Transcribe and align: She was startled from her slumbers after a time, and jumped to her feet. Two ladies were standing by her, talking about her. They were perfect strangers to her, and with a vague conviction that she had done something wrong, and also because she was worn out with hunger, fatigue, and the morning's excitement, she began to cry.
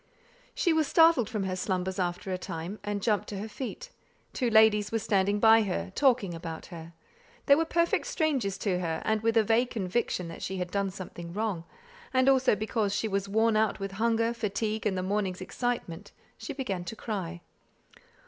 She 0.55 0.73
was 0.73 0.87
startled 0.87 1.29
from 1.29 1.43
her 1.43 1.55
slumbers 1.55 1.99
after 1.99 2.33
a 2.33 2.37
time, 2.39 2.79
and 2.83 3.03
jumped 3.03 3.29
to 3.29 3.37
her 3.37 3.47
feet. 3.47 3.91
Two 4.33 4.49
ladies 4.49 4.91
were 4.91 4.97
standing 4.97 5.39
by 5.39 5.61
her, 5.61 5.91
talking 5.93 6.33
about 6.33 6.65
her. 6.73 6.93
They 7.45 7.53
were 7.53 7.65
perfect 7.65 8.07
strangers 8.07 8.57
to 8.57 8.79
her, 8.79 9.03
and 9.05 9.21
with 9.21 9.37
a 9.37 9.43
vague 9.43 9.69
conviction 9.69 10.27
that 10.29 10.41
she 10.41 10.57
had 10.57 10.71
done 10.71 10.89
something 10.89 11.33
wrong, 11.33 11.65
and 12.15 12.27
also 12.27 12.55
because 12.55 12.95
she 12.95 13.07
was 13.07 13.29
worn 13.29 13.55
out 13.55 13.79
with 13.79 13.91
hunger, 13.91 14.33
fatigue, 14.33 14.87
and 14.87 14.97
the 14.97 15.03
morning's 15.03 15.39
excitement, 15.39 16.13
she 16.35 16.51
began 16.51 16.83
to 16.85 16.95
cry. 16.95 17.41